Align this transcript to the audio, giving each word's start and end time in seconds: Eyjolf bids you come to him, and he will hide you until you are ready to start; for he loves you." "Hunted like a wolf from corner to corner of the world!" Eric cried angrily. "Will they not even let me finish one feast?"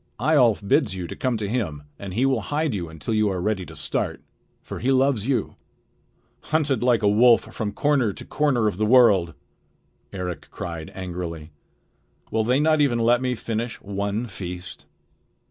Eyjolf 0.19 0.67
bids 0.67 0.95
you 0.95 1.07
come 1.07 1.37
to 1.37 1.47
him, 1.47 1.83
and 1.99 2.15
he 2.15 2.25
will 2.25 2.41
hide 2.41 2.73
you 2.73 2.89
until 2.89 3.13
you 3.13 3.29
are 3.29 3.39
ready 3.39 3.67
to 3.67 3.75
start; 3.75 4.19
for 4.63 4.79
he 4.79 4.91
loves 4.91 5.27
you." 5.27 5.57
"Hunted 6.45 6.81
like 6.81 7.03
a 7.03 7.07
wolf 7.07 7.53
from 7.53 7.71
corner 7.71 8.11
to 8.11 8.25
corner 8.25 8.67
of 8.67 8.77
the 8.77 8.85
world!" 8.87 9.35
Eric 10.11 10.47
cried 10.49 10.91
angrily. 10.95 11.51
"Will 12.31 12.43
they 12.43 12.59
not 12.59 12.81
even 12.81 12.97
let 12.97 13.21
me 13.21 13.35
finish 13.35 13.79
one 13.79 14.25
feast?" 14.25 14.85